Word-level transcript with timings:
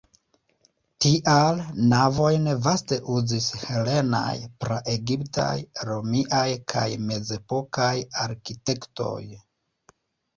Tial 1.05 1.59
navojn 1.89 2.47
vaste 2.67 2.97
uzis 3.15 3.49
helenaj, 3.65 4.33
pra-egiptaj, 4.65 5.53
romiaj 5.89 6.47
kaj 6.73 6.87
mezepokaj 7.11 7.91
arkitektoj. 8.25 9.21